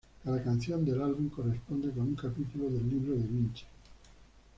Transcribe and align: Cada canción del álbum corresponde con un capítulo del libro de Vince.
Cada 0.25 0.41
canción 0.43 0.83
del 0.83 0.99
álbum 0.99 1.29
corresponde 1.29 1.91
con 1.91 2.07
un 2.07 2.15
capítulo 2.15 2.71
del 2.71 2.89
libro 2.89 3.13
de 3.13 3.27
Vince. 3.27 3.65